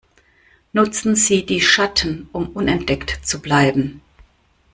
[0.73, 4.01] Nutzen Sie die Schatten, um unentdeckt zu bleiben!